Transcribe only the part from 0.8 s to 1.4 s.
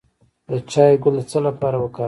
ګل د څه